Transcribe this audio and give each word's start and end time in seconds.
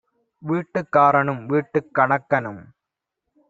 வீட்டுக் 0.41 0.89
காரனும் 0.91 1.43
வீட்டுக் 1.45 1.91
கணக்கனும் 1.93 2.61